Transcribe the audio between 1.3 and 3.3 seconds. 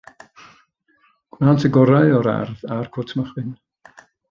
Gwnaent y gorau o'r ardd a'r cut